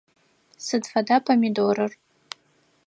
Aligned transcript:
Сыд 0.65 0.83
фэда 0.91 1.17
помидорыр? 1.27 1.91